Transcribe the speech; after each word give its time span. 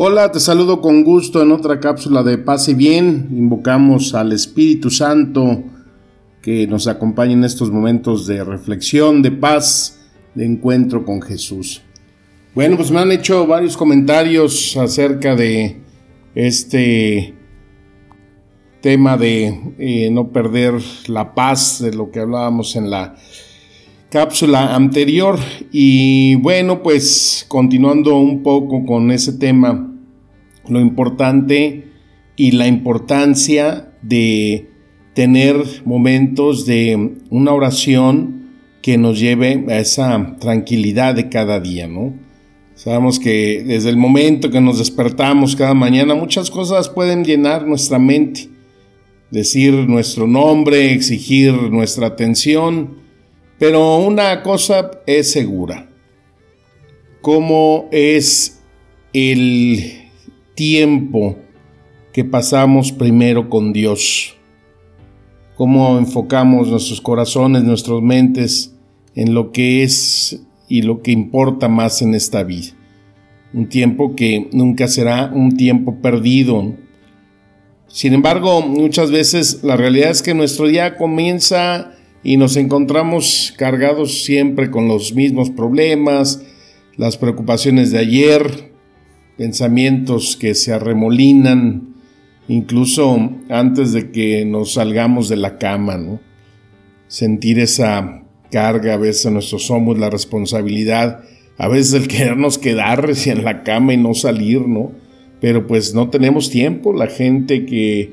Hola, 0.00 0.30
te 0.30 0.38
saludo 0.38 0.80
con 0.80 1.02
gusto 1.02 1.42
en 1.42 1.50
otra 1.50 1.80
cápsula 1.80 2.22
de 2.22 2.38
paz 2.38 2.68
y 2.68 2.74
bien. 2.74 3.30
Invocamos 3.32 4.14
al 4.14 4.30
Espíritu 4.30 4.90
Santo 4.90 5.64
que 6.40 6.68
nos 6.68 6.86
acompañe 6.86 7.32
en 7.32 7.42
estos 7.42 7.72
momentos 7.72 8.24
de 8.28 8.44
reflexión, 8.44 9.22
de 9.22 9.32
paz, 9.32 9.98
de 10.36 10.46
encuentro 10.46 11.04
con 11.04 11.20
Jesús. 11.20 11.82
Bueno, 12.54 12.76
pues 12.76 12.92
me 12.92 13.00
han 13.00 13.10
hecho 13.10 13.44
varios 13.48 13.76
comentarios 13.76 14.76
acerca 14.76 15.34
de 15.34 15.80
este 16.32 17.34
tema 18.80 19.16
de 19.16 19.74
eh, 19.80 20.10
no 20.12 20.28
perder 20.28 20.74
la 21.08 21.34
paz, 21.34 21.82
de 21.82 21.92
lo 21.92 22.12
que 22.12 22.20
hablábamos 22.20 22.76
en 22.76 22.88
la 22.88 23.16
cápsula 24.10 24.74
anterior. 24.74 25.38
Y 25.72 26.36
bueno, 26.36 26.82
pues 26.82 27.44
continuando 27.48 28.16
un 28.16 28.42
poco 28.42 28.84
con 28.84 29.10
ese 29.10 29.32
tema, 29.34 29.87
lo 30.70 30.80
importante 30.80 31.84
y 32.36 32.52
la 32.52 32.66
importancia 32.66 33.92
de 34.02 34.70
tener 35.14 35.56
momentos 35.84 36.66
de 36.66 37.16
una 37.30 37.52
oración 37.52 38.38
que 38.82 38.96
nos 38.96 39.18
lleve 39.18 39.64
a 39.68 39.78
esa 39.80 40.36
tranquilidad 40.38 41.14
de 41.14 41.28
cada 41.28 41.58
día, 41.60 41.88
¿no? 41.88 42.14
Sabemos 42.74 43.18
que 43.18 43.64
desde 43.66 43.90
el 43.90 43.96
momento 43.96 44.50
que 44.50 44.60
nos 44.60 44.78
despertamos 44.78 45.56
cada 45.56 45.74
mañana 45.74 46.14
muchas 46.14 46.48
cosas 46.48 46.88
pueden 46.88 47.24
llenar 47.24 47.66
nuestra 47.66 47.98
mente. 47.98 48.48
Decir 49.32 49.74
nuestro 49.74 50.28
nombre, 50.28 50.92
exigir 50.92 51.52
nuestra 51.52 52.06
atención, 52.06 52.98
pero 53.58 53.98
una 53.98 54.44
cosa 54.44 54.92
es 55.08 55.32
segura. 55.32 55.90
¿Cómo 57.20 57.88
es 57.90 58.62
el 59.12 60.07
tiempo 60.58 61.36
que 62.12 62.24
pasamos 62.24 62.90
primero 62.90 63.48
con 63.48 63.72
Dios? 63.72 64.34
¿Cómo 65.54 65.96
enfocamos 65.98 66.66
nuestros 66.66 67.00
corazones, 67.00 67.62
nuestras 67.62 68.02
mentes 68.02 68.74
en 69.14 69.34
lo 69.34 69.52
que 69.52 69.84
es 69.84 70.42
y 70.68 70.82
lo 70.82 71.00
que 71.00 71.12
importa 71.12 71.68
más 71.68 72.02
en 72.02 72.12
esta 72.12 72.42
vida? 72.42 72.72
Un 73.54 73.68
tiempo 73.68 74.16
que 74.16 74.48
nunca 74.50 74.88
será 74.88 75.30
un 75.32 75.56
tiempo 75.56 76.02
perdido. 76.02 76.74
Sin 77.86 78.12
embargo, 78.12 78.60
muchas 78.60 79.12
veces 79.12 79.60
la 79.62 79.76
realidad 79.76 80.10
es 80.10 80.22
que 80.22 80.34
nuestro 80.34 80.66
día 80.66 80.96
comienza 80.96 81.92
y 82.24 82.36
nos 82.36 82.56
encontramos 82.56 83.54
cargados 83.56 84.24
siempre 84.24 84.72
con 84.72 84.88
los 84.88 85.14
mismos 85.14 85.50
problemas, 85.50 86.42
las 86.96 87.16
preocupaciones 87.16 87.92
de 87.92 87.98
ayer, 87.98 88.67
pensamientos 89.38 90.36
que 90.36 90.54
se 90.54 90.72
arremolinan, 90.72 91.94
incluso 92.48 93.30
antes 93.48 93.92
de 93.92 94.10
que 94.10 94.44
nos 94.44 94.74
salgamos 94.74 95.28
de 95.28 95.36
la 95.36 95.58
cama, 95.58 95.96
¿no? 95.96 96.20
Sentir 97.06 97.60
esa 97.60 98.24
carga 98.50 98.94
a 98.94 98.96
veces 98.98 99.26
en 99.26 99.34
nuestros 99.34 99.70
hombros, 99.70 99.98
la 99.98 100.10
responsabilidad, 100.10 101.22
a 101.56 101.68
veces 101.68 101.94
el 101.94 102.08
querernos 102.08 102.58
quedar 102.58 103.08
en 103.26 103.44
la 103.44 103.62
cama 103.62 103.94
y 103.94 103.96
no 103.96 104.12
salir, 104.12 104.66
¿no? 104.66 104.90
Pero 105.40 105.68
pues 105.68 105.94
no 105.94 106.10
tenemos 106.10 106.50
tiempo, 106.50 106.92
la 106.92 107.06
gente 107.06 107.64
que 107.64 108.12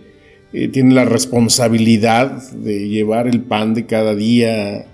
eh, 0.54 0.68
tiene 0.68 0.94
la 0.94 1.06
responsabilidad 1.06 2.52
de 2.52 2.88
llevar 2.88 3.28
el 3.28 3.42
pan 3.42 3.74
de 3.74 3.88
cada 3.88 4.14
día, 4.14 4.86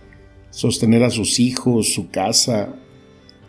sostener 0.50 1.04
a 1.04 1.10
sus 1.10 1.42
hijos, 1.42 1.94
su 1.94 2.10
casa. 2.10 2.70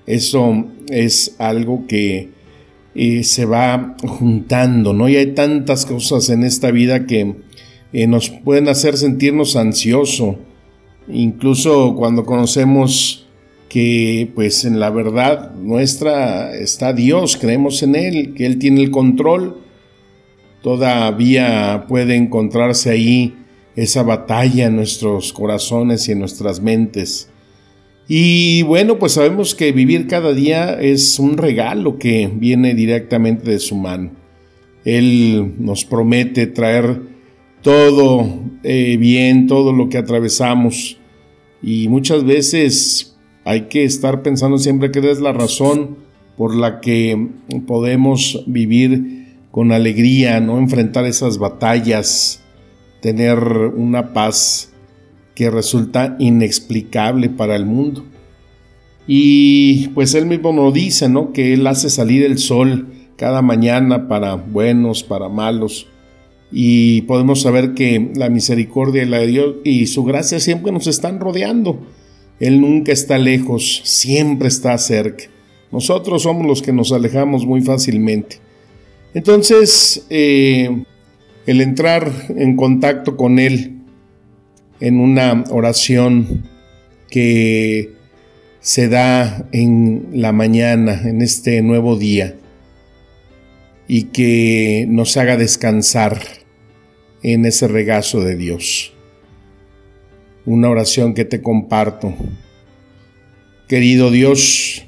Eso 0.04 0.66
es 0.88 1.36
algo 1.38 1.86
que 1.86 2.41
eh, 2.94 3.24
se 3.24 3.44
va 3.44 3.96
juntando, 4.06 4.92
¿no? 4.92 5.08
Y 5.08 5.16
hay 5.16 5.34
tantas 5.34 5.86
cosas 5.86 6.28
en 6.30 6.44
esta 6.44 6.70
vida 6.70 7.06
que 7.06 7.36
eh, 7.92 8.06
nos 8.06 8.30
pueden 8.30 8.68
hacer 8.68 8.96
sentirnos 8.96 9.56
ansiosos, 9.56 10.36
incluso 11.08 11.94
cuando 11.94 12.24
conocemos 12.24 13.26
que 13.68 14.30
pues 14.34 14.64
en 14.64 14.78
la 14.78 14.90
verdad 14.90 15.54
nuestra 15.54 16.54
está 16.54 16.92
Dios, 16.92 17.36
creemos 17.36 17.82
en 17.82 17.94
Él, 17.94 18.34
que 18.34 18.46
Él 18.46 18.58
tiene 18.58 18.82
el 18.82 18.90
control 18.90 19.62
todavía 20.62 21.84
puede 21.88 22.16
encontrarse 22.16 22.90
ahí 22.90 23.36
esa 23.74 24.02
batalla 24.02 24.66
en 24.66 24.76
nuestros 24.76 25.32
corazones 25.32 26.08
y 26.08 26.12
en 26.12 26.20
nuestras 26.20 26.60
mentes. 26.60 27.28
Y 28.08 28.62
bueno, 28.62 28.98
pues 28.98 29.12
sabemos 29.12 29.54
que 29.54 29.72
vivir 29.72 30.06
cada 30.06 30.32
día 30.32 30.80
es 30.80 31.18
un 31.18 31.36
regalo 31.36 31.98
que 31.98 32.30
viene 32.32 32.74
directamente 32.74 33.50
de 33.50 33.58
su 33.58 33.76
mano. 33.76 34.10
Él 34.84 35.54
nos 35.58 35.84
promete 35.84 36.46
traer 36.46 37.00
todo 37.62 38.28
eh, 38.64 38.96
bien, 38.98 39.46
todo 39.46 39.72
lo 39.72 39.88
que 39.88 39.98
atravesamos. 39.98 40.98
Y 41.62 41.88
muchas 41.88 42.24
veces 42.24 43.16
hay 43.44 43.62
que 43.62 43.84
estar 43.84 44.22
pensando 44.22 44.58
siempre 44.58 44.90
que 44.90 45.10
es 45.10 45.20
la 45.20 45.32
razón 45.32 45.96
por 46.36 46.54
la 46.54 46.80
que 46.80 47.28
podemos 47.66 48.42
vivir 48.46 49.22
con 49.50 49.70
alegría, 49.70 50.40
no 50.40 50.58
enfrentar 50.58 51.04
esas 51.04 51.38
batallas, 51.38 52.42
tener 53.00 53.38
una 53.38 54.12
paz 54.12 54.72
que 55.34 55.50
resulta 55.50 56.16
inexplicable 56.18 57.28
para 57.28 57.56
el 57.56 57.66
mundo. 57.66 58.04
Y 59.06 59.88
pues 59.88 60.14
él 60.14 60.26
mismo 60.26 60.52
nos 60.52 60.72
dice, 60.72 61.08
¿no? 61.08 61.32
Que 61.32 61.54
él 61.54 61.66
hace 61.66 61.90
salir 61.90 62.22
el 62.24 62.38
sol 62.38 62.88
cada 63.16 63.42
mañana 63.42 64.08
para 64.08 64.34
buenos, 64.34 65.02
para 65.02 65.28
malos. 65.28 65.88
Y 66.50 67.02
podemos 67.02 67.42
saber 67.42 67.74
que 67.74 68.10
la 68.14 68.28
misericordia 68.28 69.02
y, 69.02 69.06
la 69.06 69.18
de 69.18 69.26
Dios 69.26 69.54
y 69.64 69.86
su 69.86 70.04
gracia 70.04 70.38
siempre 70.38 70.70
nos 70.70 70.86
están 70.86 71.18
rodeando. 71.18 71.80
Él 72.40 72.60
nunca 72.60 72.92
está 72.92 73.18
lejos, 73.18 73.80
siempre 73.84 74.48
está 74.48 74.76
cerca. 74.78 75.24
Nosotros 75.70 76.22
somos 76.22 76.46
los 76.46 76.60
que 76.60 76.72
nos 76.72 76.92
alejamos 76.92 77.46
muy 77.46 77.62
fácilmente. 77.62 78.38
Entonces, 79.14 80.04
eh, 80.10 80.84
el 81.46 81.60
entrar 81.60 82.10
en 82.36 82.56
contacto 82.56 83.16
con 83.16 83.38
Él 83.38 83.81
en 84.82 84.98
una 84.98 85.44
oración 85.50 86.42
que 87.08 87.92
se 88.58 88.88
da 88.88 89.48
en 89.52 90.08
la 90.12 90.32
mañana, 90.32 91.02
en 91.04 91.22
este 91.22 91.62
nuevo 91.62 91.96
día, 91.96 92.34
y 93.86 94.04
que 94.06 94.86
nos 94.88 95.16
haga 95.16 95.36
descansar 95.36 96.20
en 97.22 97.46
ese 97.46 97.68
regazo 97.68 98.22
de 98.22 98.34
Dios. 98.34 98.92
Una 100.46 100.68
oración 100.68 101.14
que 101.14 101.24
te 101.24 101.40
comparto. 101.42 102.12
Querido 103.68 104.10
Dios, 104.10 104.84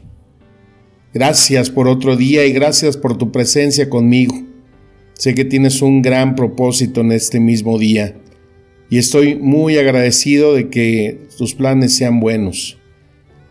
Gracias 1.12 1.71
por 1.71 1.87
otro 1.87 2.16
día 2.16 2.45
y 2.45 2.53
gracias 2.53 2.97
por 2.97 3.16
tu 3.16 3.30
presencia 3.30 3.89
conmigo. 3.89 4.34
Sé 5.13 5.36
que 5.36 5.45
tienes 5.45 5.80
un 5.80 6.03
gran 6.03 6.34
propósito 6.34 7.03
en 7.03 7.13
este 7.13 7.39
mismo 7.39 7.78
día 7.78 8.16
y 8.95 8.99
estoy 8.99 9.35
muy 9.35 9.77
agradecido 9.77 10.55
de 10.55 10.69
que 10.69 11.27
tus 11.37 11.57
planes 11.57 11.97
sean 11.97 12.21
buenos. 12.21 12.79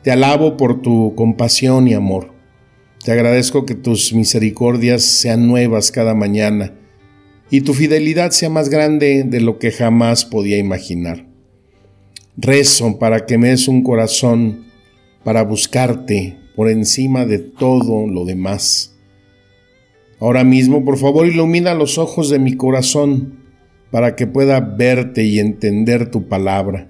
Te 0.02 0.10
alabo 0.10 0.56
por 0.56 0.82
tu 0.82 1.16
compasión 1.16 1.86
y 1.90 1.94
amor. 1.94 2.32
Te 3.04 3.12
agradezco 3.12 3.66
que 3.66 3.76
tus 3.76 4.14
misericordias 4.14 5.02
sean 5.04 5.46
nuevas 5.46 5.92
cada 5.92 6.16
mañana 6.16 6.74
y 7.52 7.60
tu 7.60 7.74
fidelidad 7.74 8.32
sea 8.32 8.50
más 8.50 8.70
grande 8.70 9.26
de 9.26 9.42
lo 9.42 9.60
que 9.60 9.72
jamás 9.72 10.24
podía 10.24 10.58
imaginar. 10.58 11.28
Rezo 12.38 12.98
para 12.98 13.26
que 13.26 13.38
me 13.38 13.50
des 13.50 13.68
un 13.68 13.84
corazón 13.84 14.68
para 15.26 15.44
buscarte, 15.44 16.38
por 16.56 16.70
encima 16.70 17.26
de 17.26 17.40
todo 17.40 18.08
lo 18.08 18.24
demás. 18.24 18.96
Ahora 20.22 20.46
mismo, 20.46 20.86
por 20.86 20.98
favor, 20.98 21.28
ilumina 21.28 21.74
los 21.74 21.98
ojos 21.98 22.30
de 22.30 22.40
mi 22.40 22.56
corazón 22.56 23.43
para 23.94 24.16
que 24.16 24.26
pueda 24.26 24.60
verte 24.60 25.24
y 25.24 25.38
entender 25.38 26.10
tu 26.10 26.28
palabra. 26.28 26.90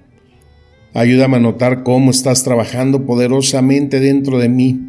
Ayúdame 0.94 1.36
a 1.36 1.40
notar 1.40 1.82
cómo 1.82 2.10
estás 2.10 2.44
trabajando 2.44 3.04
poderosamente 3.04 4.00
dentro 4.00 4.38
de 4.38 4.48
mí. 4.48 4.80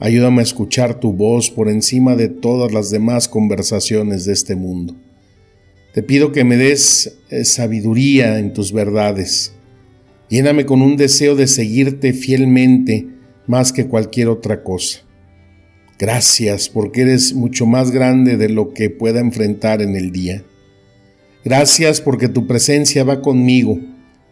Ayúdame 0.00 0.40
a 0.40 0.42
escuchar 0.42 0.98
tu 0.98 1.12
voz 1.12 1.48
por 1.48 1.68
encima 1.68 2.16
de 2.16 2.28
todas 2.28 2.72
las 2.72 2.90
demás 2.90 3.28
conversaciones 3.28 4.24
de 4.24 4.32
este 4.32 4.56
mundo. 4.56 4.96
Te 5.94 6.02
pido 6.02 6.32
que 6.32 6.42
me 6.42 6.56
des 6.56 7.20
eh, 7.30 7.44
sabiduría 7.44 8.40
en 8.40 8.52
tus 8.52 8.72
verdades. 8.72 9.52
Lléname 10.28 10.66
con 10.66 10.82
un 10.82 10.96
deseo 10.96 11.36
de 11.36 11.46
seguirte 11.46 12.14
fielmente 12.14 13.06
más 13.46 13.72
que 13.72 13.86
cualquier 13.86 14.26
otra 14.26 14.64
cosa. 14.64 15.02
Gracias 16.00 16.68
porque 16.68 17.02
eres 17.02 17.32
mucho 17.32 17.64
más 17.64 17.92
grande 17.92 18.36
de 18.36 18.48
lo 18.48 18.74
que 18.74 18.90
pueda 18.90 19.20
enfrentar 19.20 19.82
en 19.82 19.94
el 19.94 20.10
día. 20.10 20.42
Gracias 21.48 22.02
porque 22.02 22.28
tu 22.28 22.46
presencia 22.46 23.04
va 23.04 23.22
conmigo 23.22 23.80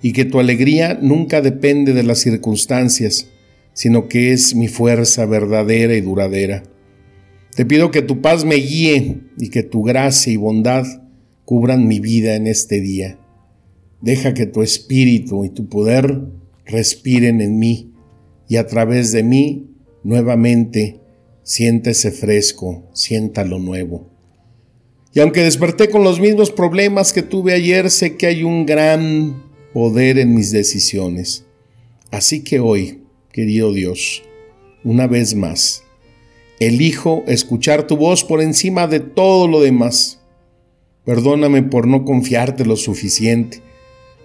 y 0.02 0.12
que 0.12 0.26
tu 0.26 0.38
alegría 0.38 0.98
nunca 1.00 1.40
depende 1.40 1.94
de 1.94 2.02
las 2.02 2.18
circunstancias, 2.18 3.30
sino 3.72 4.06
que 4.06 4.34
es 4.34 4.54
mi 4.54 4.68
fuerza 4.68 5.24
verdadera 5.24 5.96
y 5.96 6.02
duradera. 6.02 6.62
Te 7.54 7.64
pido 7.64 7.90
que 7.90 8.02
tu 8.02 8.20
paz 8.20 8.44
me 8.44 8.56
guíe 8.56 9.22
y 9.38 9.48
que 9.48 9.62
tu 9.62 9.82
gracia 9.82 10.30
y 10.30 10.36
bondad 10.36 10.84
cubran 11.46 11.88
mi 11.88 12.00
vida 12.00 12.34
en 12.34 12.46
este 12.46 12.82
día. 12.82 13.19
Deja 14.02 14.34
que 14.34 14.44
tu 14.44 14.62
espíritu 14.62 15.46
y 15.46 15.48
tu 15.48 15.70
poder 15.70 16.20
respiren 16.66 17.40
en 17.40 17.58
mí 17.58 17.94
y 18.46 18.56
a 18.56 18.66
través 18.66 19.10
de 19.12 19.22
mí 19.22 19.70
nuevamente 20.04 21.00
siéntese 21.44 22.10
fresco, 22.10 22.90
sienta 22.92 23.42
lo 23.42 23.58
nuevo. 23.58 24.15
Y 25.16 25.20
aunque 25.20 25.42
desperté 25.42 25.88
con 25.88 26.04
los 26.04 26.20
mismos 26.20 26.50
problemas 26.50 27.14
que 27.14 27.22
tuve 27.22 27.54
ayer, 27.54 27.88
sé 27.88 28.18
que 28.18 28.26
hay 28.26 28.42
un 28.42 28.66
gran 28.66 29.42
poder 29.72 30.18
en 30.18 30.34
mis 30.34 30.50
decisiones. 30.50 31.46
Así 32.10 32.44
que 32.44 32.60
hoy, 32.60 33.00
querido 33.32 33.72
Dios, 33.72 34.22
una 34.84 35.06
vez 35.06 35.34
más, 35.34 35.84
elijo 36.60 37.24
escuchar 37.28 37.86
tu 37.86 37.96
voz 37.96 38.24
por 38.24 38.42
encima 38.42 38.88
de 38.88 39.00
todo 39.00 39.48
lo 39.48 39.62
demás. 39.62 40.20
Perdóname 41.06 41.62
por 41.62 41.86
no 41.86 42.04
confiarte 42.04 42.66
lo 42.66 42.76
suficiente. 42.76 43.62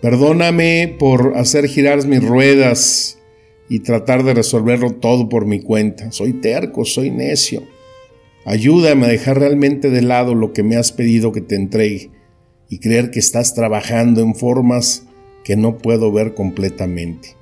Perdóname 0.01 0.93
por 0.99 1.37
hacer 1.37 1.69
girar 1.69 2.05
mis 2.05 2.21
ruedas 2.21 3.17
y 3.69 3.79
tratar 3.79 4.25
de 4.25 4.33
resolverlo 4.33 4.91
todo 4.95 5.29
por 5.29 5.45
mi 5.45 5.61
cuenta. 5.61 6.11
Soy 6.11 6.33
terco, 6.33 6.83
soy 6.83 7.11
necio. 7.11 7.63
Ayúdame 8.45 9.05
a 9.05 9.09
dejar 9.09 9.39
realmente 9.39 9.89
de 9.89 10.01
lado 10.01 10.33
lo 10.33 10.53
que 10.53 10.63
me 10.63 10.75
has 10.75 10.91
pedido 10.91 11.31
que 11.31 11.41
te 11.41 11.55
entregue 11.55 12.09
y 12.69 12.79
creer 12.79 13.11
que 13.11 13.19
estás 13.19 13.53
trabajando 13.53 14.21
en 14.21 14.33
formas 14.33 15.03
que 15.43 15.55
no 15.55 15.77
puedo 15.77 16.11
ver 16.11 16.33
completamente. 16.33 17.35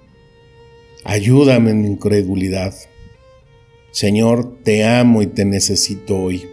Ayúdame 1.05 1.71
en 1.71 1.81
mi 1.81 1.87
incredulidad. 1.87 2.73
Señor, 3.91 4.61
te 4.63 4.83
amo 4.83 5.21
y 5.21 5.27
te 5.27 5.45
necesito 5.45 6.17
hoy. 6.17 6.45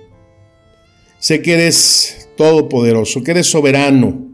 Sé 1.18 1.42
que 1.42 1.54
eres 1.54 2.28
todopoderoso, 2.36 3.22
que 3.24 3.32
eres 3.32 3.46
soberano 3.46 4.26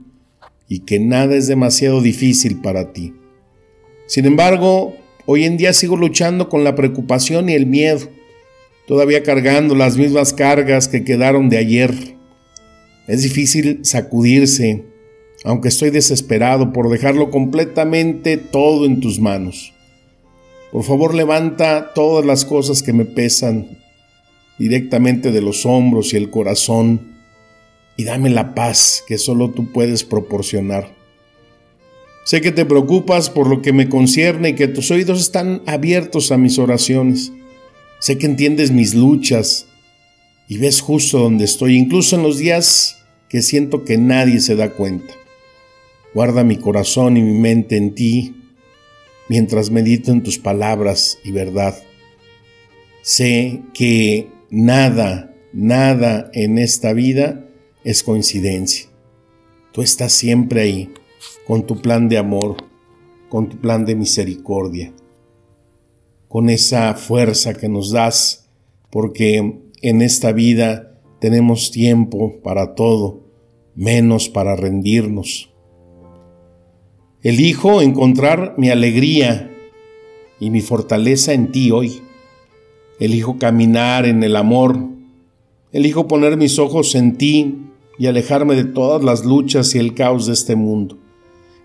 y 0.69 0.81
que 0.81 0.99
nada 0.99 1.35
es 1.37 1.47
demasiado 1.47 2.03
difícil 2.03 2.61
para 2.61 2.93
ti. 2.93 3.15
Sin 4.07 4.27
embargo, 4.27 4.95
hoy 5.25 5.45
en 5.45 5.57
día 5.57 5.73
sigo 5.73 5.97
luchando 5.97 6.49
con 6.49 6.65
la 6.65 6.75
preocupación 6.75 7.49
y 7.49 7.55
el 7.55 7.67
miedo, 7.67 8.09
todavía 8.87 9.23
cargando 9.23 9.75
las 9.75 9.97
mismas 9.97 10.33
cargas 10.33 10.89
que 10.89 11.05
quedaron 11.05 11.49
de 11.49 11.59
ayer. 11.59 12.17
Es 13.07 13.23
difícil 13.23 13.81
sacudirse, 13.85 14.85
aunque 15.45 15.69
estoy 15.69 15.91
desesperado 15.91 16.73
por 16.73 16.89
dejarlo 16.89 17.31
completamente 17.31 18.37
todo 18.37 18.87
en 18.87 19.01
tus 19.01 19.19
manos. 19.19 19.73
Por 20.71 20.85
favor, 20.85 21.15
levanta 21.15 21.93
todas 21.95 22.25
las 22.25 22.45
cosas 22.45 22.83
que 22.83 22.93
me 22.93 23.05
pesan 23.05 23.79
directamente 24.59 25.33
de 25.33 25.43
los 25.43 25.67
hombros 25.67 26.15
y 26.15 26.17
el 26.17 26.31
corazón 26.31 27.13
y 27.97 28.05
dame 28.05 28.31
la 28.31 28.55
paz 28.55 29.05
que 29.07 29.19
solo 29.19 29.51
tú 29.51 29.71
puedes 29.73 30.05
proporcionar. 30.05 30.95
Sé 32.25 32.41
que 32.41 32.53
te 32.53 32.65
preocupas 32.65 33.31
por 33.31 33.49
lo 33.49 33.63
que 33.63 33.73
me 33.73 33.89
concierne 33.89 34.51
y 34.51 34.55
que 34.55 34.69
tus 34.69 34.91
oídos 34.91 35.21
están 35.21 35.63
abiertos 35.67 36.31
a 36.31 36.39
mis 36.39 36.59
oraciones. 36.59 37.33
Sé 38.03 38.19
que 38.19 38.27
entiendes 38.27 38.73
mis 38.73 38.97
luchas 38.97 39.69
y 40.49 40.59
ves 40.59 40.81
justo 40.81 41.21
donde 41.21 41.45
estoy, 41.45 41.77
incluso 41.77 42.17
en 42.17 42.25
los 42.25 42.37
días 42.37 42.97
que 43.29 43.43
siento 43.43 43.85
que 43.85 43.97
nadie 43.97 44.41
se 44.41 44.57
da 44.57 44.71
cuenta. 44.71 45.15
Guarda 46.13 46.43
mi 46.43 46.57
corazón 46.57 47.17
y 47.17 47.23
mi 47.23 47.39
mente 47.39 47.77
en 47.77 47.95
ti 47.95 48.35
mientras 49.29 49.71
medito 49.71 50.11
en 50.11 50.25
tus 50.25 50.37
palabras 50.37 51.21
y 51.23 51.31
verdad. 51.31 51.81
Sé 53.03 53.63
que 53.73 54.27
nada, 54.51 55.33
nada 55.53 56.29
en 56.35 56.59
esta 56.59 56.95
vida 56.95 57.47
es 57.85 58.03
coincidencia. 58.03 58.89
Tú 59.71 59.81
estás 59.81 60.11
siempre 60.13 60.63
ahí, 60.63 60.91
con 61.47 61.69
tu 61.69 61.81
plan 61.81 62.09
de 62.09 62.19
amor, 62.19 62.57
con 63.29 63.49
tu 63.49 63.59
plan 63.59 63.85
de 63.85 63.95
misericordia, 63.95 64.93
con 66.33 66.49
esa 66.49 66.95
fuerza 66.95 67.53
que 67.53 67.69
nos 67.69 67.91
das, 67.91 68.49
porque 68.89 69.61
en 69.83 70.01
esta 70.01 70.33
vida 70.33 70.99
tenemos 71.21 71.71
tiempo 71.71 72.41
para 72.43 72.75
todo, 72.75 73.21
menos 73.75 74.31
para 74.31 74.57
rendirnos. 74.57 75.51
Elijo 77.23 77.83
encontrar 77.83 78.55
mi 78.57 78.71
alegría 78.71 79.55
y 80.41 80.49
mi 80.49 80.63
fortaleza 80.63 81.35
en 81.35 81.53
ti 81.53 81.71
hoy. 81.71 82.01
Elijo 82.99 83.37
caminar 83.37 84.07
en 84.07 84.23
el 84.23 84.35
amor. 84.37 84.79
Elijo 85.71 86.09
poner 86.09 86.39
mis 86.39 86.59
ojos 86.59 86.95
en 86.95 87.19
ti 87.19 87.59
y 87.99 88.07
alejarme 88.07 88.55
de 88.55 88.65
todas 88.65 89.05
las 89.05 89.27
luchas 89.27 89.75
y 89.75 89.79
el 89.79 89.93
caos 89.93 90.25
de 90.25 90.33
este 90.33 90.57
mundo. 90.57 90.97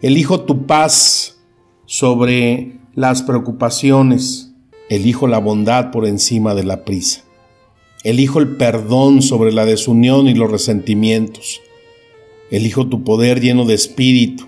Elijo 0.02 0.42
tu 0.42 0.66
paz 0.66 1.40
sobre 1.86 2.82
las 2.96 3.24
preocupaciones. 3.24 4.47
Elijo 4.90 5.28
la 5.28 5.40
bondad 5.40 5.92
por 5.92 6.08
encima 6.08 6.56
de 6.56 6.64
la 6.64 6.86
prisa. 6.86 7.24
Elijo 8.06 8.40
el 8.40 8.56
perdón 8.56 9.22
sobre 9.22 9.52
la 9.52 9.66
desunión 9.66 10.30
y 10.30 10.34
los 10.34 10.50
resentimientos. 10.50 11.62
Elijo 12.52 12.88
tu 12.88 13.04
poder 13.04 13.42
lleno 13.42 13.66
de 13.66 13.74
espíritu 13.74 14.46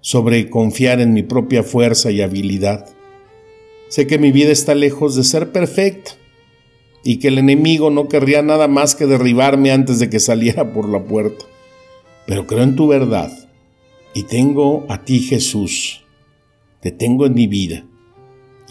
sobre 0.00 0.50
confiar 0.50 1.00
en 1.00 1.12
mi 1.12 1.22
propia 1.22 1.62
fuerza 1.62 2.10
y 2.10 2.20
habilidad. 2.20 2.88
Sé 3.88 4.08
que 4.08 4.18
mi 4.18 4.32
vida 4.32 4.50
está 4.50 4.74
lejos 4.74 5.14
de 5.14 5.22
ser 5.22 5.52
perfecta 5.52 6.12
y 7.04 7.18
que 7.18 7.28
el 7.28 7.38
enemigo 7.38 7.90
no 7.90 8.08
querría 8.08 8.42
nada 8.42 8.66
más 8.66 8.96
que 8.96 9.06
derribarme 9.06 9.70
antes 9.70 10.00
de 10.00 10.10
que 10.10 10.18
saliera 10.18 10.72
por 10.72 10.88
la 10.88 11.04
puerta. 11.04 11.44
Pero 12.26 12.48
creo 12.48 12.64
en 12.64 12.74
tu 12.74 12.88
verdad 12.88 13.30
y 14.14 14.24
tengo 14.24 14.84
a 14.88 15.04
ti 15.04 15.20
Jesús. 15.20 16.04
Te 16.80 16.90
tengo 16.90 17.26
en 17.26 17.34
mi 17.34 17.46
vida 17.46 17.86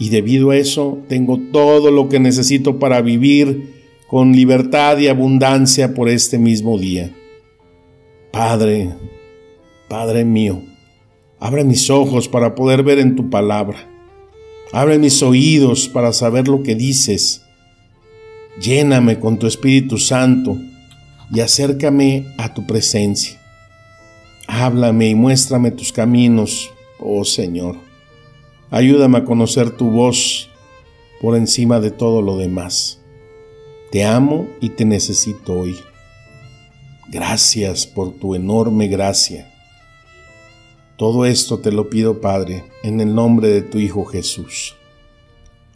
y 0.02 0.08
debido 0.08 0.50
a 0.50 0.56
eso 0.56 0.98
tengo 1.08 1.38
todo 1.52 1.92
lo 1.92 2.08
que 2.08 2.18
necesito 2.18 2.80
para 2.80 3.02
vivir 3.02 3.72
con 4.08 4.32
libertad 4.32 4.98
y 4.98 5.06
abundancia 5.06 5.94
por 5.94 6.08
este 6.08 6.38
mismo 6.38 6.76
día. 6.76 7.14
Padre, 8.32 8.90
Padre 9.88 10.24
mío, 10.24 10.62
Abre 11.44 11.64
mis 11.64 11.90
ojos 11.90 12.28
para 12.28 12.54
poder 12.54 12.84
ver 12.84 13.00
en 13.00 13.16
tu 13.16 13.28
palabra. 13.28 13.88
Abre 14.72 14.96
mis 15.00 15.24
oídos 15.24 15.88
para 15.88 16.12
saber 16.12 16.46
lo 16.46 16.62
que 16.62 16.76
dices. 16.76 17.42
Lléname 18.60 19.18
con 19.18 19.40
tu 19.40 19.48
Espíritu 19.48 19.98
Santo 19.98 20.56
y 21.32 21.40
acércame 21.40 22.26
a 22.38 22.54
tu 22.54 22.64
presencia. 22.64 23.40
Háblame 24.46 25.08
y 25.08 25.14
muéstrame 25.16 25.72
tus 25.72 25.90
caminos, 25.92 26.70
oh 27.00 27.24
Señor. 27.24 27.91
Ayúdame 28.72 29.18
a 29.18 29.24
conocer 29.26 29.72
tu 29.72 29.90
voz 29.90 30.48
por 31.20 31.36
encima 31.36 31.78
de 31.78 31.90
todo 31.90 32.22
lo 32.22 32.38
demás. 32.38 33.02
Te 33.90 34.02
amo 34.02 34.48
y 34.62 34.70
te 34.70 34.86
necesito 34.86 35.52
hoy. 35.52 35.76
Gracias 37.10 37.86
por 37.86 38.14
tu 38.14 38.34
enorme 38.34 38.88
gracia. 38.88 39.52
Todo 40.96 41.26
esto 41.26 41.58
te 41.58 41.70
lo 41.70 41.90
pido, 41.90 42.22
Padre, 42.22 42.64
en 42.82 43.02
el 43.02 43.14
nombre 43.14 43.48
de 43.48 43.60
tu 43.60 43.78
Hijo 43.78 44.06
Jesús. 44.06 44.74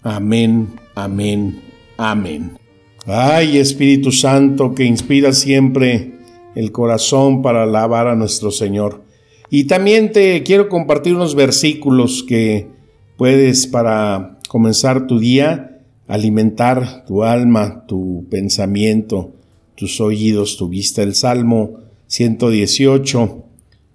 Amén, 0.03 0.81
amén, 0.95 1.61
amén. 1.99 2.57
Ay, 3.05 3.59
Espíritu 3.59 4.11
Santo, 4.11 4.75
que 4.75 4.85
inspira 4.85 5.35
siempre 5.35 6.15
el 6.55 6.73
corazón 6.73 7.43
para 7.43 7.65
alabar 7.65 8.09
a 8.09 8.17
nuestro 8.17 8.51
Señor. 8.51 9.05
Y 9.51 9.65
también 9.65 10.13
te 10.13 10.43
quiero 10.45 10.71
compartir 10.71 11.15
unos 11.15 11.35
versículos 11.35 12.25
que 12.27 12.75
puedes 13.17 13.67
para 13.67 14.39
comenzar 14.49 15.07
tu 15.07 15.19
día, 15.19 15.81
alimentar 16.07 17.05
tu 17.07 17.25
alma, 17.25 17.85
tu 17.87 18.27
pensamiento, 18.31 19.33
tus 19.75 20.01
oídos, 20.01 20.57
tu 20.57 20.69
vista. 20.69 21.03
El 21.03 21.15
Salmo 21.15 21.81
118 22.07 23.47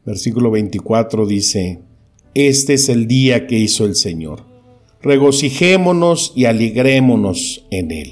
Versículo 0.05 0.49
24 0.49 1.27
dice, 1.27 1.79
Este 2.33 2.73
es 2.73 2.89
el 2.89 3.07
día 3.07 3.45
que 3.45 3.59
hizo 3.59 3.85
el 3.85 3.95
Señor. 3.95 4.49
regocijémonos 5.03 6.33
y 6.35 6.45
alegrémonos 6.45 7.65
en 7.71 7.91
él. 7.91 8.11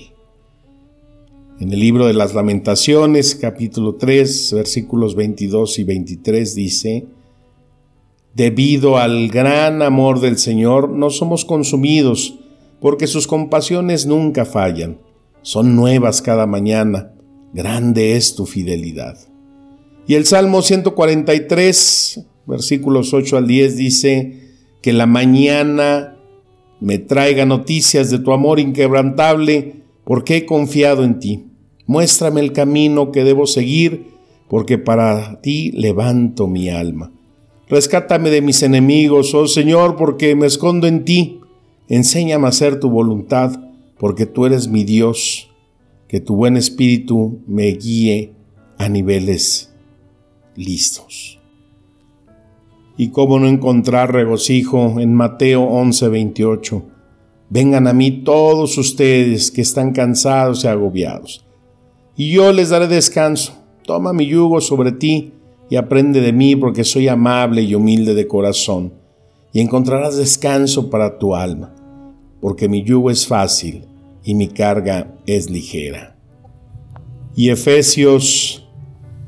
En 1.59 1.71
el 1.71 1.79
libro 1.79 2.07
de 2.07 2.13
las 2.13 2.33
lamentaciones, 2.33 3.35
capítulo 3.35 3.95
3, 3.95 4.53
versículos 4.53 5.15
22 5.15 5.77
y 5.79 5.83
23 5.83 6.55
dice, 6.55 7.05
Debido 8.33 8.97
al 8.97 9.29
gran 9.29 9.81
amor 9.81 10.19
del 10.19 10.37
Señor 10.37 10.89
no 10.89 11.09
somos 11.09 11.45
consumidos, 11.45 12.39
porque 12.79 13.07
sus 13.07 13.27
compasiones 13.27 14.05
nunca 14.05 14.45
fallan, 14.45 14.99
son 15.41 15.75
nuevas 15.75 16.21
cada 16.21 16.45
mañana, 16.45 17.13
grande 17.53 18.15
es 18.15 18.35
tu 18.35 18.45
fidelidad. 18.45 19.17
Y 20.07 20.15
el 20.15 20.25
Salmo 20.25 20.61
143, 20.61 22.25
versículos 22.45 23.13
8 23.13 23.37
al 23.37 23.47
10 23.47 23.77
dice, 23.77 24.39
que 24.81 24.93
la 24.93 25.05
mañana 25.05 26.15
me 26.79 26.97
traiga 26.97 27.45
noticias 27.45 28.09
de 28.09 28.19
tu 28.19 28.31
amor 28.31 28.59
inquebrantable, 28.59 29.83
porque 30.05 30.37
he 30.37 30.45
confiado 30.45 31.03
en 31.03 31.19
ti. 31.19 31.45
Muéstrame 31.85 32.41
el 32.41 32.53
camino 32.53 33.11
que 33.11 33.23
debo 33.23 33.45
seguir, 33.45 34.07
porque 34.47 34.77
para 34.77 35.41
ti 35.41 35.71
levanto 35.73 36.47
mi 36.47 36.69
alma. 36.69 37.11
Rescátame 37.69 38.31
de 38.31 38.41
mis 38.41 38.63
enemigos, 38.63 39.35
oh 39.35 39.47
Señor, 39.47 39.95
porque 39.95 40.35
me 40.35 40.47
escondo 40.47 40.87
en 40.87 41.05
ti. 41.05 41.39
Enséñame 41.87 42.47
a 42.47 42.49
hacer 42.49 42.79
tu 42.79 42.89
voluntad, 42.89 43.59
porque 43.99 44.25
tú 44.25 44.47
eres 44.47 44.67
mi 44.67 44.83
Dios. 44.83 45.51
Que 46.07 46.19
tu 46.19 46.35
buen 46.35 46.57
espíritu 46.57 47.41
me 47.45 47.67
guíe 47.67 48.33
a 48.79 48.89
niveles 48.89 49.71
listos. 50.55 51.39
Y 52.97 53.09
cómo 53.09 53.39
no 53.39 53.47
encontrar 53.47 54.13
regocijo 54.13 54.99
en 54.99 55.13
Mateo 55.13 55.61
11:28. 55.61 56.81
Vengan 57.51 57.87
a 57.87 57.93
mí 57.93 58.23
todos 58.23 58.79
ustedes 58.79 59.51
que 59.51 59.61
están 59.61 59.93
cansados 59.93 60.63
y 60.63 60.67
agobiados, 60.67 61.45
y 62.15 62.31
yo 62.31 62.51
les 62.51 62.69
daré 62.69 62.87
descanso. 62.87 63.53
Toma 63.85 64.11
mi 64.11 64.25
yugo 64.25 64.59
sobre 64.59 64.91
ti 64.91 65.33
y 65.69 65.75
aprende 65.75 66.21
de 66.21 66.33
mí 66.33 66.55
porque 66.55 66.83
soy 66.83 67.07
amable 67.07 67.61
y 67.61 67.75
humilde 67.75 68.13
de 68.13 68.27
corazón, 68.27 68.93
y 69.53 69.61
encontrarás 69.61 70.17
descanso 70.17 70.89
para 70.89 71.17
tu 71.17 71.35
alma, 71.35 71.75
porque 72.41 72.69
mi 72.69 72.83
yugo 72.83 73.11
es 73.11 73.27
fácil 73.27 73.85
y 74.23 74.35
mi 74.35 74.47
carga 74.47 75.15
es 75.25 75.49
ligera. 75.49 76.15
Y 77.35 77.49
Efesios 77.49 78.67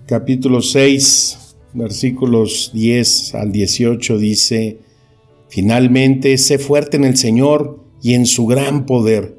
capítulo 0.06 0.62
6 0.62 1.38
versículos 1.74 2.72
10 2.74 3.36
al 3.36 3.52
18 3.52 4.18
dice, 4.18 4.80
Finalmente, 5.48 6.38
sé 6.38 6.60
fuerte 6.60 6.98
en 6.98 7.04
el 7.04 7.18
Señor 7.18 7.80
y 8.02 8.14
en 8.14 8.26
su 8.26 8.46
gran 8.46 8.86
poder. 8.86 9.38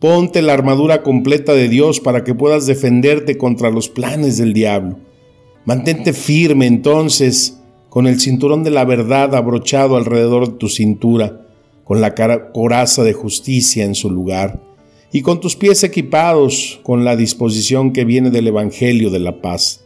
Ponte 0.00 0.42
la 0.42 0.54
armadura 0.54 1.02
completa 1.02 1.54
de 1.54 1.68
Dios 1.68 2.00
para 2.00 2.24
que 2.24 2.34
puedas 2.34 2.66
defenderte 2.66 3.38
contra 3.38 3.70
los 3.70 3.88
planes 3.88 4.38
del 4.38 4.52
diablo. 4.52 4.98
Mantente 5.64 6.12
firme 6.12 6.66
entonces 6.66 7.58
con 7.88 8.06
el 8.08 8.18
cinturón 8.18 8.64
de 8.64 8.70
la 8.70 8.84
verdad 8.84 9.34
abrochado 9.34 9.96
alrededor 9.96 10.48
de 10.48 10.58
tu 10.58 10.68
cintura, 10.68 11.46
con 11.84 12.00
la 12.00 12.14
coraza 12.52 13.04
de 13.04 13.12
justicia 13.12 13.84
en 13.84 13.94
su 13.94 14.10
lugar, 14.10 14.60
y 15.12 15.22
con 15.22 15.40
tus 15.40 15.56
pies 15.56 15.84
equipados 15.84 16.80
con 16.82 17.04
la 17.04 17.16
disposición 17.16 17.92
que 17.92 18.04
viene 18.04 18.30
del 18.30 18.48
Evangelio 18.48 19.10
de 19.10 19.20
la 19.20 19.40
paz. 19.40 19.84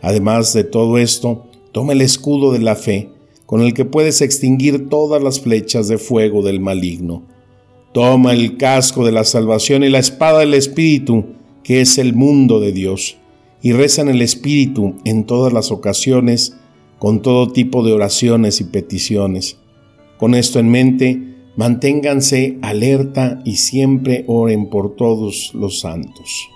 Además 0.00 0.54
de 0.54 0.64
todo 0.64 0.96
esto, 0.96 1.46
toma 1.72 1.92
el 1.92 2.00
escudo 2.00 2.52
de 2.52 2.60
la 2.60 2.76
fe, 2.76 3.10
con 3.44 3.60
el 3.60 3.74
que 3.74 3.84
puedes 3.84 4.22
extinguir 4.22 4.88
todas 4.88 5.22
las 5.22 5.40
flechas 5.40 5.88
de 5.88 5.98
fuego 5.98 6.42
del 6.42 6.60
maligno. 6.60 7.24
Toma 7.92 8.32
el 8.32 8.56
casco 8.56 9.04
de 9.04 9.12
la 9.12 9.24
salvación 9.24 9.82
y 9.82 9.90
la 9.90 9.98
espada 9.98 10.38
del 10.38 10.54
Espíritu, 10.54 11.26
que 11.64 11.80
es 11.80 11.98
el 11.98 12.14
mundo 12.14 12.60
de 12.60 12.72
Dios, 12.72 13.16
y 13.62 13.72
reza 13.72 14.02
en 14.02 14.08
el 14.08 14.22
Espíritu 14.22 14.96
en 15.04 15.24
todas 15.24 15.52
las 15.52 15.70
ocasiones, 15.70 16.56
con 16.98 17.22
todo 17.22 17.52
tipo 17.52 17.84
de 17.84 17.92
oraciones 17.92 18.60
y 18.60 18.64
peticiones. 18.64 19.58
Con 20.18 20.34
esto 20.34 20.58
en 20.58 20.70
mente, 20.70 21.30
manténganse 21.56 22.58
alerta 22.62 23.40
y 23.44 23.56
siempre 23.56 24.24
oren 24.26 24.70
por 24.70 24.96
todos 24.96 25.52
los 25.54 25.80
santos. 25.80 26.48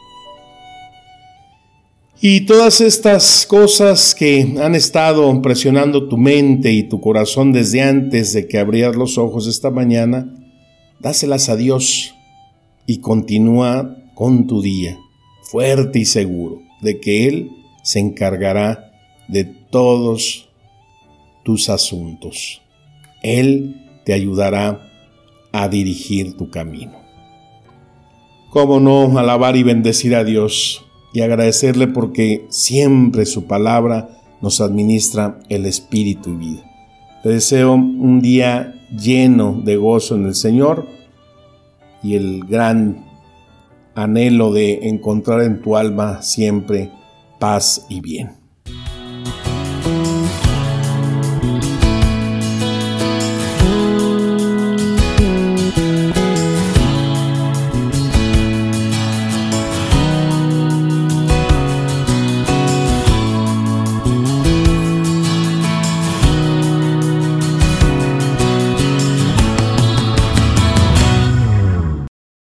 Y 2.20 2.42
todas 2.42 2.80
estas 2.80 3.44
cosas 3.46 4.14
que 4.14 4.56
han 4.62 4.74
estado 4.74 5.42
presionando 5.42 6.08
tu 6.08 6.16
mente 6.16 6.72
y 6.72 6.84
tu 6.84 7.00
corazón 7.00 7.52
desde 7.52 7.82
antes 7.82 8.32
de 8.32 8.46
que 8.46 8.58
abrieras 8.58 8.96
los 8.96 9.18
ojos 9.18 9.46
esta 9.46 9.70
mañana, 9.70 10.34
dáselas 11.00 11.50
a 11.50 11.56
Dios 11.56 12.14
y 12.86 12.98
continúa 12.98 13.98
con 14.14 14.46
tu 14.46 14.62
día, 14.62 14.96
fuerte 15.50 15.98
y 15.98 16.04
seguro 16.06 16.63
de 16.80 17.00
que 17.00 17.26
Él 17.26 17.50
se 17.82 17.98
encargará 17.98 18.92
de 19.28 19.44
todos 19.44 20.48
tus 21.44 21.68
asuntos. 21.68 22.62
Él 23.22 24.00
te 24.04 24.12
ayudará 24.12 24.90
a 25.52 25.68
dirigir 25.68 26.36
tu 26.36 26.50
camino. 26.50 27.02
¿Cómo 28.50 28.80
no 28.80 29.18
alabar 29.18 29.56
y 29.56 29.62
bendecir 29.62 30.14
a 30.14 30.24
Dios? 30.24 30.84
y 31.14 31.20
agradecerle 31.20 31.86
porque 31.86 32.44
siempre 32.50 33.24
su 33.24 33.46
palabra 33.46 34.20
nos 34.42 34.60
administra 34.60 35.38
el 35.48 35.64
espíritu 35.64 36.30
y 36.30 36.36
vida. 36.36 36.64
Te 37.22 37.28
deseo 37.30 37.72
un 37.72 38.20
día 38.20 38.74
lleno 38.90 39.62
de 39.64 39.76
gozo 39.76 40.16
en 40.16 40.26
el 40.26 40.34
Señor 40.34 40.86
y 42.02 42.16
el 42.16 42.44
gran 42.44 43.03
anhelo 43.94 44.52
de 44.52 44.88
encontrar 44.88 45.42
en 45.42 45.60
tu 45.60 45.76
alma 45.76 46.22
siempre 46.22 46.90
paz 47.38 47.86
y 47.88 48.00
bien. 48.00 48.43